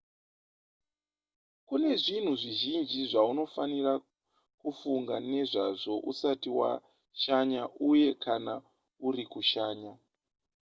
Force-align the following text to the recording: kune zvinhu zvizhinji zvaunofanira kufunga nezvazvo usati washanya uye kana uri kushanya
kune 1.67 1.89
zvinhu 2.03 2.33
zvizhinji 2.41 2.99
zvaunofanira 3.11 3.93
kufunga 4.61 5.15
nezvazvo 5.31 5.93
usati 6.11 6.49
washanya 6.59 7.63
uye 7.89 8.09
kana 8.23 8.53
uri 9.07 9.23
kushanya 9.31 9.91